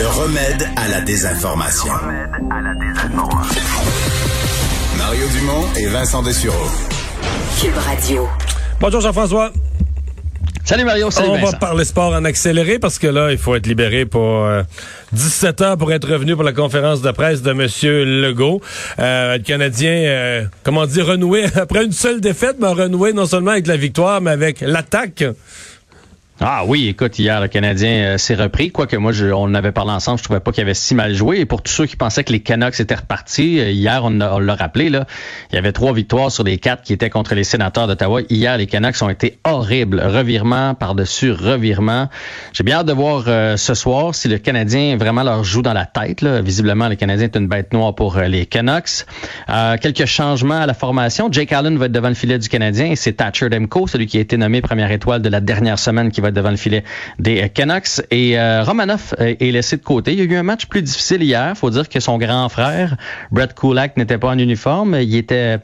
Le 0.00 0.06
remède 0.06 0.66
à 0.76 0.88
la 0.88 1.02
désinformation. 1.02 1.92
Mario 4.96 5.26
Dumont 5.28 5.66
et 5.78 5.88
Vincent 5.88 6.22
Dessureau. 6.22 6.56
Cube 7.60 7.76
Radio. 7.76 8.26
Bonjour 8.80 9.02
Jean-François. 9.02 9.52
Salut 10.64 10.84
Mario, 10.84 11.10
salut 11.10 11.28
On 11.28 11.34
Vincent. 11.34 11.50
va 11.52 11.58
parler 11.58 11.84
sport 11.84 12.14
en 12.14 12.24
accéléré 12.24 12.78
parce 12.78 12.98
que 12.98 13.08
là, 13.08 13.30
il 13.30 13.36
faut 13.36 13.54
être 13.54 13.66
libéré 13.66 14.06
pour 14.06 14.48
17 15.12 15.60
heures 15.60 15.76
pour 15.76 15.92
être 15.92 16.08
revenu 16.10 16.34
pour 16.34 16.44
la 16.44 16.54
conférence 16.54 17.02
de 17.02 17.10
presse 17.10 17.42
de 17.42 17.52
Monsieur 17.52 18.06
Legault. 18.22 18.62
Euh, 19.00 19.36
le 19.36 19.42
Canadien, 19.42 19.90
euh, 19.90 20.44
comment 20.62 20.86
dire, 20.86 21.08
renoué 21.08 21.44
après 21.56 21.84
une 21.84 21.92
seule 21.92 22.22
défaite, 22.22 22.56
mais 22.58 22.68
renoué 22.68 23.12
non 23.12 23.26
seulement 23.26 23.50
avec 23.50 23.66
la 23.66 23.76
victoire, 23.76 24.22
mais 24.22 24.30
avec 24.30 24.62
l'attaque. 24.62 25.24
Ah 26.42 26.62
oui, 26.66 26.88
écoute, 26.88 27.18
hier, 27.18 27.38
le 27.38 27.48
Canadien 27.48 27.90
euh, 27.90 28.16
s'est 28.16 28.34
repris. 28.34 28.70
Quoique 28.70 28.96
moi, 28.96 29.12
je, 29.12 29.26
on 29.26 29.52
avait 29.52 29.72
parlé 29.72 29.90
ensemble, 29.92 30.16
je 30.20 30.24
trouvais 30.24 30.40
pas 30.40 30.52
qu'il 30.52 30.62
avait 30.62 30.72
si 30.72 30.94
mal 30.94 31.12
joué. 31.12 31.38
Et 31.38 31.44
pour 31.44 31.60
tous 31.60 31.70
ceux 31.70 31.84
qui 31.84 31.96
pensaient 31.96 32.24
que 32.24 32.32
les 32.32 32.40
Canucks 32.40 32.80
étaient 32.80 32.94
repartis, 32.94 33.60
euh, 33.60 33.70
hier, 33.70 34.00
on, 34.04 34.18
on 34.22 34.38
l'a 34.38 34.54
rappelé, 34.54 34.88
là, 34.88 35.04
il 35.52 35.56
y 35.56 35.58
avait 35.58 35.72
trois 35.72 35.92
victoires 35.92 36.30
sur 36.30 36.42
les 36.42 36.56
quatre 36.56 36.82
qui 36.82 36.94
étaient 36.94 37.10
contre 37.10 37.34
les 37.34 37.44
sénateurs 37.44 37.86
d'Ottawa. 37.86 38.22
Hier, 38.30 38.56
les 38.56 38.66
Canucks 38.66 39.02
ont 39.02 39.10
été 39.10 39.38
horribles. 39.44 40.00
Revirement 40.00 40.74
par-dessus 40.74 41.30
revirement. 41.30 42.08
J'ai 42.54 42.64
bien 42.64 42.78
hâte 42.78 42.86
de 42.86 42.94
voir 42.94 43.24
euh, 43.26 43.58
ce 43.58 43.74
soir 43.74 44.14
si 44.14 44.28
le 44.28 44.38
Canadien 44.38 44.96
vraiment 44.96 45.24
leur 45.24 45.44
joue 45.44 45.60
dans 45.60 45.74
la 45.74 45.84
tête. 45.84 46.24
Visiblement, 46.24 46.88
le 46.88 46.96
Canadien 46.96 47.26
est 47.26 47.36
une 47.36 47.48
bête 47.48 47.74
noire 47.74 47.94
pour 47.94 48.16
les 48.16 48.46
Canucks. 48.46 49.04
Quelques 49.46 50.06
changements 50.06 50.62
à 50.62 50.66
la 50.66 50.74
formation. 50.74 51.28
Jake 51.30 51.52
Allen 51.52 51.76
va 51.76 51.84
être 51.84 51.92
devant 51.92 52.08
le 52.08 52.14
filet 52.14 52.38
du 52.38 52.48
Canadien 52.48 52.86
et 52.86 52.96
c'est 52.96 53.12
Thatcher 53.12 53.50
Demko, 53.50 53.86
celui 53.86 54.06
qui 54.06 54.16
a 54.16 54.20
été 54.22 54.38
nommé 54.38 54.62
première 54.62 54.90
étoile 54.90 55.20
de 55.20 55.28
la 55.28 55.40
dernière 55.40 55.78
semaine 55.78 56.10
qui 56.10 56.22
va 56.22 56.29
être 56.30 56.34
devant 56.34 56.50
le 56.50 56.56
filet 56.56 56.82
des 57.18 57.48
Canucks. 57.50 58.00
Et 58.10 58.38
euh, 58.38 58.62
Romanoff 58.64 59.14
est 59.18 59.52
laissé 59.52 59.76
de 59.76 59.82
côté. 59.82 60.12
Il 60.12 60.18
y 60.18 60.22
a 60.22 60.24
eu 60.24 60.36
un 60.36 60.42
match 60.42 60.66
plus 60.66 60.82
difficile 60.82 61.22
hier. 61.22 61.52
faut 61.56 61.70
dire 61.70 61.88
que 61.88 62.00
son 62.00 62.18
grand 62.18 62.48
frère, 62.48 62.96
Brett 63.30 63.54
Kulak, 63.54 63.96
n'était 63.96 64.18
pas 64.18 64.28
en 64.28 64.38
uniforme. 64.38 64.96
Il 65.00 65.14
était 65.16 65.58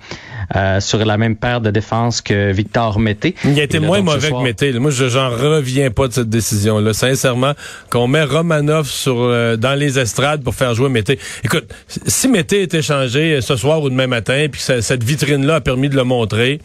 euh, 0.55 0.81
sur 0.81 1.05
la 1.05 1.17
même 1.17 1.37
paire 1.37 1.61
de 1.61 1.71
défense 1.71 2.21
que 2.21 2.53
Victor 2.53 2.99
Mété. 2.99 3.35
Il 3.45 3.59
a 3.59 3.63
été 3.65 3.79
Et 3.79 3.81
là, 3.81 3.87
moins 3.87 4.03
mauvais 4.03 4.29
soir- 4.29 4.43
que 4.43 4.47
Mété. 4.47 4.73
Moi, 4.79 4.91
je 4.91 5.09
j'en 5.09 5.31
reviens 5.31 5.91
pas 5.91 6.09
de 6.09 6.13
cette 6.13 6.29
décision-là. 6.29 6.93
Sincèrement, 6.93 7.53
qu'on 7.91 8.07
met 8.09 8.23
Romanov 8.25 8.87
sur 8.87 9.17
euh, 9.19 9.57
dans 9.57 9.75
les 9.75 9.99
estrades 9.99 10.43
pour 10.43 10.55
faire 10.55 10.75
jouer 10.75 10.89
Mété. 10.89 11.19
Écoute, 11.45 11.73
si 12.07 12.29
Mété 12.29 12.63
est 12.63 12.75
échangé 12.75 13.41
ce 13.41 13.57
soir 13.57 13.81
ou 13.83 13.89
demain 13.91 14.07
matin, 14.07 14.47
puis 14.51 14.61
que 14.65 14.81
cette 14.81 15.05
vitrine-là 15.05 15.57
a 15.57 15.61
permis 15.61 15.89
de 15.89 15.97
le 15.97 16.05
montrer, 16.05 16.61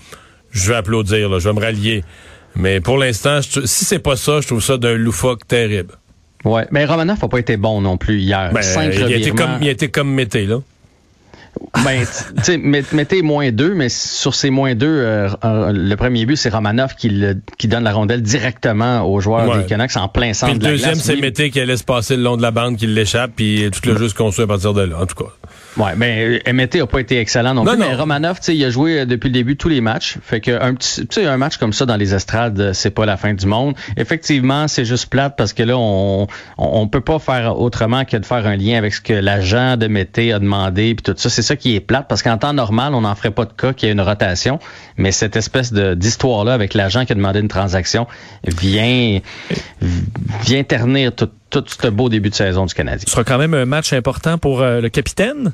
je 0.52 0.69
vais 0.69 0.75
applaudir, 0.75 1.30
là, 1.30 1.39
je 1.39 1.47
vais 1.47 1.53
me 1.55 1.61
rallier. 1.61 2.03
Mais 2.55 2.81
pour 2.81 2.97
l'instant, 2.97 3.39
si 3.41 3.85
c'est 3.85 3.99
pas 3.99 4.16
ça, 4.16 4.41
je 4.41 4.47
trouve 4.47 4.61
ça 4.61 4.77
d'un 4.77 4.95
loufoque 4.95 5.47
terrible. 5.47 5.95
Ouais, 6.44 6.67
mais 6.71 6.85
Romanoff 6.85 7.21
n'a 7.21 7.27
pas 7.27 7.39
été 7.39 7.58
bon 7.58 7.81
non 7.81 7.97
plus 7.97 8.19
hier. 8.19 8.52
Ben, 8.53 8.61
Cinq 8.61 8.93
il, 8.95 9.03
a 9.03 9.16
été 9.16 9.31
comme, 9.31 9.58
il 9.61 9.67
a 9.67 9.71
été 9.71 9.89
comme 9.89 10.11
Mété, 10.11 10.45
là. 10.45 10.61
Ben, 11.86 12.06
tu 12.44 12.58
mettez 12.58 13.22
moins 13.22 13.52
deux, 13.52 13.73
mais 13.73 13.90
sur 13.90 14.36
ces 14.36 14.50
moins 14.50 14.76
deux, 14.76 14.88
euh, 14.88 15.30
euh, 15.44 15.72
le 15.73 15.95
premier 15.95 16.26
but, 16.26 16.36
c'est 16.36 16.50
Romanoff 16.50 16.95
qui, 16.95 17.09
le- 17.09 17.38
qui 17.58 17.67
donne 17.67 17.84
la 17.84 17.94
rondelle 17.94 18.22
directement 18.22 19.02
aux 19.04 19.20
joueurs 19.20 19.48
Ouais. 19.50 19.59
des 19.59 19.66
Canucks 19.66 19.95
en 19.98 20.08
plein 20.08 20.28
Puis 20.28 20.36
centre 20.36 20.54
le 20.54 20.59
de 20.59 20.64
la 20.66 20.72
deuxième, 20.72 20.95
c'est 20.95 21.14
Oui, 21.16 21.22
Mété 21.22 21.50
qui 21.50 21.59
allait 21.59 21.78
se 21.78 21.84
passer 21.84 22.16
le 22.17 22.23
long 22.23 22.38
de 22.38 22.42
la 22.42 22.52
bande, 22.52 22.78
qui 22.78 22.88
l'échappe, 22.88 23.32
puis 23.36 23.70
tout 23.72 23.89
le 23.89 23.98
jeu 23.98 24.09
se 24.09 24.16
construit 24.16 24.44
à 24.44 24.48
partir 24.48 24.73
de 24.73 24.82
là, 24.82 25.02
en 25.02 25.06
tout 25.06 25.16
cas. 25.23 25.30
Ouais, 25.78 25.92
mais 25.95 26.42
euh, 26.48 26.54
Mété 26.54 26.82
a 26.82 26.86
pas 26.88 27.00
été 27.00 27.17
excellent 27.20 27.54
non, 27.54 27.64
Non, 27.64 27.72
plus. 27.72 27.80
non. 27.80 27.86
Mais 27.89 27.95
Romanoff, 27.95 28.39
tu 28.39 28.48
sais, 28.48 28.56
il 28.56 28.64
a 28.66 28.70
joué 28.70 29.00
euh, 29.02 29.06
depuis 29.06 29.28
le 29.30 29.34
début 29.34 29.56
tous 29.56 29.70
les 29.70 29.80
matchs. 29.80 30.17
Fait 30.22 30.42
que 30.42 30.52
un 30.62 30.73
petit, 30.76 31.08
un 31.26 31.38
match 31.38 31.58
comme 31.58 31.72
ça 31.72 31.86
dans 31.86 31.95
les 31.95 32.14
estrades, 32.14 32.59
euh, 32.59 32.73
c'est 32.73 32.89
pas 32.89 33.06
la 33.06 33.16
fin 33.16 33.34
du 33.34 33.45
monde. 33.45 33.76
Effectivement, 33.95 34.67
c'est 34.67 34.84
juste 34.84 35.06
plate 35.09 35.36
parce 35.38 35.54
que 35.54 35.64
là, 35.64 35.78
on, 35.78 36.23
on, 36.58 36.82
on 36.82 36.88
peut 36.88 37.00
pas 37.02 37.20
faire 37.20 37.58
autrement 37.58 38.04
que 38.04 38.17
de 38.17 38.26
faire 38.26 38.45
un 38.48 38.58
lien 38.58 38.78
avec 38.78 38.94
ce 38.94 39.00
que 39.02 39.14
l'agent 39.14 39.78
de 39.78 39.88
Mété 39.88 40.34
a 40.34 40.39
demandé 40.39 40.94
puis 40.95 41.04
tout 41.04 41.14
ça. 41.17 41.30
C'est 41.30 41.42
qui 41.55 41.75
est 41.75 41.80
plate 41.80 42.07
parce 42.07 42.23
qu'en 42.23 42.38
temps 42.38 42.53
normal, 42.53 42.94
on 42.94 43.02
n'en 43.02 43.16
ferait 43.16 43.31
pas 43.31 43.45
de 43.45 43.53
cas 43.53 43.73
qu'il 43.73 43.88
y 43.88 43.89
ait 43.89 43.94
une 43.94 44.02
rotation. 44.02 44.59
Mais 44.98 45.11
cette 45.11 45.36
espèce 45.36 45.73
de 45.73 45.93
d'histoire 45.93 46.43
là 46.43 46.53
avec 46.53 46.73
l'agent 46.73 47.05
qui 47.05 47.11
a 47.11 47.15
demandé 47.15 47.39
une 47.39 47.48
transaction 47.48 48.08
vient 48.43 49.20
vient 50.43 50.64
ternir 50.64 51.14
tout 51.14 51.30
tout 51.49 51.64
ce 51.67 51.87
beau 51.87 52.09
début 52.09 52.30
de 52.30 52.36
saison 52.36 52.65
du 52.65 52.73
Canadien. 52.73 53.03
Ce 53.05 53.11
sera 53.11 53.23
quand 53.23 53.37
même 53.37 53.53
un 53.53 53.65
match 53.65 53.93
important 53.93 54.37
pour 54.37 54.61
euh, 54.61 54.80
le 54.80 54.89
capitaine? 54.89 55.52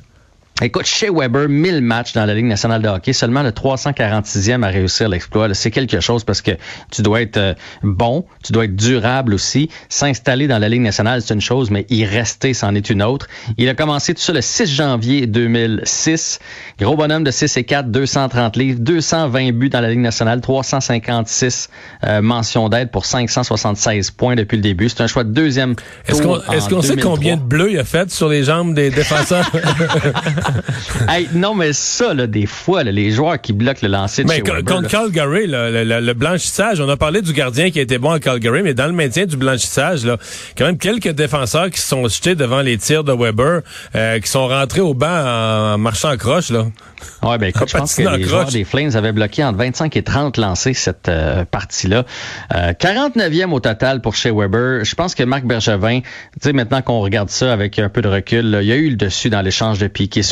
Écoute, 0.59 0.87
chez 0.87 1.11
Weber, 1.11 1.47
1000 1.49 1.81
matchs 1.81 2.13
dans 2.13 2.25
la 2.25 2.33
Ligue 2.33 2.45
nationale 2.45 2.81
de 2.81 2.87
hockey, 2.87 3.13
seulement 3.13 3.43
le 3.43 3.51
346e 3.51 4.63
à 4.63 4.69
réussir 4.69 5.07
l'exploit. 5.07 5.53
C'est 5.53 5.69
quelque 5.69 5.99
chose 5.99 6.23
parce 6.23 6.41
que 6.41 6.49
tu 6.89 7.03
dois 7.03 7.21
être 7.21 7.37
euh, 7.37 7.53
bon, 7.83 8.25
tu 8.43 8.53
dois 8.53 8.65
être 8.65 8.75
durable 8.75 9.35
aussi. 9.35 9.69
S'installer 9.87 10.47
dans 10.47 10.57
la 10.57 10.67
Ligue 10.67 10.81
nationale, 10.81 11.21
c'est 11.21 11.35
une 11.35 11.41
chose, 11.41 11.69
mais 11.69 11.85
y 11.91 12.05
rester, 12.05 12.55
c'en 12.55 12.73
est 12.73 12.89
une 12.89 13.03
autre. 13.03 13.27
Il 13.59 13.69
a 13.69 13.75
commencé 13.75 14.15
tout 14.15 14.21
ça 14.21 14.33
le 14.33 14.41
6 14.41 14.73
janvier 14.73 15.27
2006. 15.27 16.39
Gros 16.79 16.95
bonhomme 16.95 17.23
de 17.23 17.29
6 17.29 17.55
et 17.57 17.63
4, 17.63 17.91
230 17.91 18.55
livres, 18.55 18.79
220 18.79 19.51
buts 19.51 19.69
dans 19.69 19.81
la 19.81 19.91
Ligue 19.91 19.99
nationale, 19.99 20.41
356 20.41 21.69
euh, 22.03 22.23
mentions 22.23 22.67
d'aide 22.67 22.89
pour 22.89 23.05
576 23.05 24.09
points 24.09 24.33
depuis 24.33 24.55
le 24.55 24.63
début. 24.63 24.89
C'est 24.89 25.01
un 25.01 25.07
choix 25.07 25.23
de 25.23 25.31
deuxième 25.31 25.75
Est-ce 26.07 26.23
qu'on 26.23 26.39
qu'on 26.39 26.81
sait 26.81 26.95
2003. 26.95 27.11
combien 27.11 27.37
de 27.37 27.43
bleus 27.43 27.73
il 27.73 27.79
a 27.79 27.83
fait 27.83 28.09
sur 28.09 28.27
les 28.27 28.43
jambes 28.43 28.73
des 28.73 28.89
défenseurs? 28.89 29.51
Hey, 31.09 31.27
non, 31.33 31.53
mais 31.55 31.73
ça, 31.73 32.13
là, 32.13 32.27
des 32.27 32.45
fois, 32.45 32.83
là, 32.83 32.91
les 32.91 33.11
joueurs 33.11 33.39
qui 33.39 33.53
bloquent 33.53 33.79
le 33.83 33.87
lancer 33.89 34.23
de 34.23 34.27
mais 34.29 34.35
chez 34.37 34.41
Weber, 34.41 34.63
contre 34.75 34.89
Calgary, 34.89 35.47
là, 35.47 35.69
le, 35.69 35.83
le- 35.83 35.99
le 36.01 36.13
blanchissage, 36.13 36.79
on 36.81 36.89
a 36.89 36.97
parlé 36.97 37.21
du 37.21 37.33
gardien 37.33 37.69
qui 37.71 37.79
était 37.79 37.97
bon 37.97 38.11
à 38.11 38.19
Calgary, 38.19 38.61
mais 38.63 38.73
dans 38.73 38.87
le 38.87 38.91
maintien 38.93 39.25
du 39.25 39.37
blanchissage, 39.37 40.05
là, 40.05 40.17
quand 40.57 40.65
même 40.65 40.77
quelques 40.77 41.09
défenseurs 41.11 41.69
qui 41.71 41.79
se 41.79 41.87
sont 41.87 42.07
jetés 42.07 42.35
devant 42.35 42.61
les 42.61 42.77
tirs 42.77 43.03
de 43.03 43.13
Weber, 43.13 43.61
euh, 43.95 44.19
qui 44.19 44.29
sont 44.29 44.47
rentrés 44.47 44.81
au 44.81 44.93
banc 44.93 45.07
en 45.07 45.77
marchant 45.77 46.11
en 46.11 46.17
croche. 46.17 46.49
Là. 46.49 46.65
Ouais, 47.23 47.37
ben 47.37 47.47
écoute, 47.47 47.69
je 47.69 47.77
pense 47.77 47.93
que 47.95 48.01
les 48.01 48.07
croche. 48.07 48.21
joueurs 48.27 48.45
des 48.51 48.63
Flames 48.63 48.91
avaient 48.95 49.11
bloqué 49.11 49.43
entre 49.43 49.57
25 49.59 49.95
et 49.97 50.03
30 50.03 50.37
lancés 50.37 50.73
cette 50.73 51.09
euh, 51.09 51.45
partie-là. 51.45 52.05
Euh, 52.55 52.73
49e 52.73 53.51
au 53.51 53.59
total 53.59 54.01
pour 54.01 54.15
chez 54.15 54.31
Weber. 54.31 54.83
Je 54.83 54.95
pense 54.95 55.13
que 55.15 55.23
Marc 55.23 55.45
Bergevin, 55.45 55.99
tu 56.01 56.07
sais, 56.41 56.53
maintenant 56.53 56.81
qu'on 56.81 56.99
regarde 57.01 57.29
ça 57.29 57.53
avec 57.53 57.77
un 57.79 57.89
peu 57.89 58.01
de 58.01 58.07
recul, 58.07 58.49
là, 58.49 58.61
il 58.61 58.67
y 58.67 58.71
a 58.71 58.75
eu 58.75 58.89
le 58.89 58.95
dessus 58.95 59.29
dans 59.29 59.41
l'échange 59.41 59.77
de 59.79 59.87
Piquet 59.87 60.23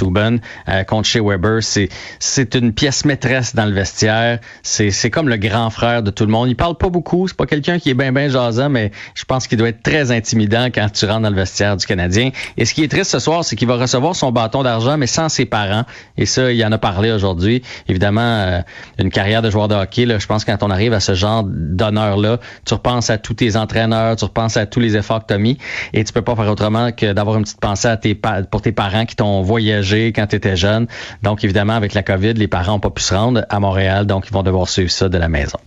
Euh, 0.69 0.83
contre 0.83 1.07
chez 1.07 1.19
Weber. 1.19 1.61
C'est 1.61 1.89
c'est 2.19 2.55
une 2.55 2.73
pièce 2.73 3.05
maîtresse 3.05 3.55
dans 3.55 3.65
le 3.65 3.73
vestiaire. 3.73 4.39
C'est 4.63 4.91
c'est 4.91 5.09
comme 5.09 5.29
le 5.29 5.37
grand 5.37 5.69
frère 5.69 6.03
de 6.03 6.11
tout 6.11 6.25
le 6.25 6.31
monde. 6.31 6.49
Il 6.49 6.55
parle 6.55 6.75
pas 6.75 6.89
beaucoup. 6.89 7.27
C'est 7.27 7.37
pas 7.37 7.45
quelqu'un 7.45 7.79
qui 7.79 7.89
est 7.89 7.93
bien 7.93 8.11
bien 8.11 8.29
jasant, 8.29 8.69
mais 8.69 8.91
je 9.13 9.25
pense 9.25 9.47
qu'il 9.47 9.57
doit 9.57 9.69
être 9.69 9.83
très 9.83 10.11
intimidant 10.11 10.65
quand 10.65 10.87
tu 10.91 11.05
rentres 11.05 11.21
dans 11.21 11.29
le 11.29 11.35
vestiaire 11.35 11.77
du 11.77 11.85
Canadien. 11.85 12.29
Et 12.57 12.65
ce 12.65 12.73
qui 12.73 12.83
est 12.83 12.87
triste 12.87 13.11
ce 13.11 13.19
soir, 13.19 13.43
c'est 13.43 13.55
qu'il 13.55 13.67
va 13.67 13.75
recevoir 13.75 14.15
son 14.15 14.31
bâton 14.31 14.63
d'argent, 14.63 14.97
mais 14.97 15.07
sans 15.07 15.29
ses 15.29 15.45
parents. 15.45 15.85
Et 16.17 16.25
ça, 16.25 16.51
il 16.51 16.63
en 16.65 16.71
a 16.71 16.77
parlé 16.77 17.11
aujourd'hui. 17.11 17.61
Évidemment, 17.87 18.21
euh, 18.21 18.61
une 18.99 19.09
carrière 19.09 19.41
de 19.41 19.49
joueur 19.49 19.67
de 19.67 19.75
hockey, 19.75 20.05
là, 20.05 20.19
je 20.19 20.25
pense 20.25 20.45
que 20.45 20.51
quand 20.51 20.63
on 20.63 20.71
arrive 20.71 20.93
à 20.93 20.99
ce 20.99 21.13
genre 21.13 21.43
d'honneur-là, 21.45 22.39
tu 22.65 22.73
repenses 22.73 23.09
à 23.09 23.17
tous 23.17 23.35
tes 23.35 23.55
entraîneurs, 23.55 24.15
tu 24.15 24.25
repenses 24.25 24.57
à 24.57 24.65
tous 24.65 24.79
les 24.79 24.95
efforts 24.95 25.21
que 25.21 25.27
tu 25.27 25.33
as 25.33 25.37
mis, 25.37 25.57
et 25.93 26.03
tu 26.03 26.13
peux 26.13 26.21
pas 26.21 26.35
faire 26.35 26.49
autrement 26.49 26.91
que 26.91 27.13
d'avoir 27.13 27.37
une 27.37 27.43
petite 27.43 27.59
pensée 27.59 27.87
à 27.87 27.97
tes 27.97 28.15
pour 28.15 28.61
tes 28.61 28.71
parents 28.71 29.05
qui 29.05 29.15
t'ont 29.15 29.41
voyagé 29.41 29.94
quand 30.15 30.27
tu 30.27 30.35
étais 30.35 30.55
jeune. 30.55 30.87
Donc, 31.23 31.43
évidemment, 31.43 31.73
avec 31.73 31.93
la 31.93 32.03
COVID, 32.03 32.33
les 32.33 32.47
parents 32.47 32.73
n'ont 32.73 32.79
pas 32.79 32.89
pu 32.89 33.01
se 33.01 33.13
rendre 33.13 33.45
à 33.49 33.59
Montréal, 33.59 34.05
donc 34.05 34.25
ils 34.27 34.33
vont 34.33 34.43
devoir 34.43 34.69
suivre 34.69 34.91
ça 34.91 35.09
de 35.09 35.17
la 35.17 35.27
maison. 35.27 35.59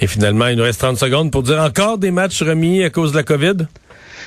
Et 0.00 0.06
finalement, 0.06 0.46
il 0.46 0.56
nous 0.56 0.62
reste 0.62 0.80
30 0.80 0.96
secondes 0.96 1.32
pour 1.32 1.42
dire 1.42 1.60
encore 1.60 1.98
des 1.98 2.10
matchs 2.10 2.42
remis 2.42 2.84
à 2.84 2.90
cause 2.90 3.12
de 3.12 3.16
la 3.16 3.22
COVID? 3.24 3.66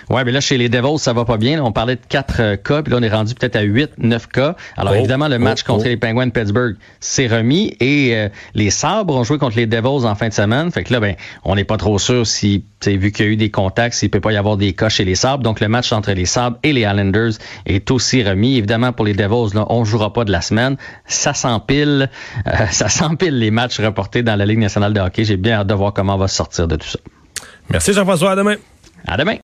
Ouais, 0.10 0.24
mais 0.24 0.32
là, 0.32 0.42
chez 0.42 0.58
les 0.58 0.70
Devils, 0.70 1.00
ça 1.00 1.14
va 1.14 1.26
pas 1.26 1.38
bien. 1.38 1.58
Là, 1.58 1.64
on 1.64 1.72
parlait 1.72 1.96
de 1.96 2.02
4 2.08 2.36
euh, 2.40 2.56
cas, 2.56 2.84
puis 2.84 2.92
là, 2.92 3.00
on 3.00 3.04
est 3.04 3.10
rendu 3.10 3.34
peut-être 3.34 3.56
à 3.56 3.62
8, 3.62 3.92
9 3.98 4.28
cas. 4.28 4.56
Alors, 4.78 4.92
Oh, 4.92 4.96
évidemment, 4.96 5.28
le 5.28 5.40
match 5.40 5.62
oh, 5.64 5.72
contre 5.72 5.86
oh. 5.86 5.90
les 5.90 5.98
Penguins 5.98 6.28
de 6.28 6.32
Pittsburgh 6.32 6.76
s'est 7.00 7.28
remis 7.28 7.76
et 7.80 8.16
euh, 8.16 8.30
les 8.54 8.70
Sabres 8.70 9.16
ont 9.16 9.24
joué 9.24 9.38
contre 9.38 9.58
les 9.58 9.66
Devils 9.66 10.06
en 10.06 10.16
fin 10.16 10.28
de 10.28 10.34
semaine. 10.34 10.72
Fait 10.72 10.84
que 10.84 10.92
là, 10.94 11.00
ben, 11.00 11.16
on 11.44 11.56
n'est 11.56 11.64
pas 11.64 11.78
trop 11.78 11.98
sûr 12.00 12.28
si, 12.28 12.66
vu 12.86 13.12
qu'il 13.12 13.26
y 13.26 13.30
a 13.30 13.32
eu 13.32 13.38
des 13.38 13.50
contacts, 13.50 13.96
s'il 13.96 14.10
peut 14.10 14.20
pas 14.20 14.32
y 14.32 14.38
avoir 14.38 14.58
des 14.58 14.74
cas 14.74 14.90
chez 14.90 15.06
les 15.06 15.16
Sabres. 15.16 15.44
Donc, 15.44 15.60
le 15.60 15.68
match 15.68 15.92
entre 15.92 16.12
les 16.12 16.26
Sabres 16.26 16.58
et 16.64 16.74
les 16.74 16.82
Islanders 16.82 17.34
est 17.66 17.90
aussi 17.92 18.24
remis. 18.24 18.58
Évidemment, 18.58 18.92
pour 18.92 19.06
les 19.06 19.14
Devils, 19.14 19.56
là, 19.56 19.66
on 19.70 19.84
jouera 19.84 20.14
pas 20.14 20.26
de 20.26 20.32
la 20.32 20.42
semaine. 20.42 20.78
Ça 21.06 21.34
s'empile, 21.34 22.10
euh, 22.48 22.52
ça 22.72 22.90
s'empile 22.90 23.38
les 23.38 23.52
matchs 23.52 23.80
reportés 23.80 24.24
dans 24.24 24.36
la 24.36 24.46
Ligue 24.46 24.60
nationale 24.60 24.94
de 24.94 25.00
hockey. 25.00 25.24
J'ai 25.24 25.38
bien 25.38 25.60
hâte 25.60 25.68
de 25.68 25.74
voir 25.74 25.94
comment 25.94 26.16
on 26.16 26.20
va 26.20 26.28
se 26.28 26.36
sortir 26.36 26.68
de 26.68 26.76
tout 26.76 26.88
ça. 26.88 27.00
Merci 27.70 27.94
Jean-François, 27.94 28.32
à 28.32 28.36
demain. 28.36 28.56
À 29.08 29.18
demain! 29.18 29.38